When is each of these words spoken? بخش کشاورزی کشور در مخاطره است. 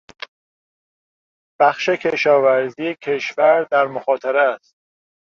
بخش 1.59 1.89
کشاورزی 1.89 2.95
کشور 2.95 3.67
در 3.71 3.87
مخاطره 3.87 4.41
است. 4.41 4.75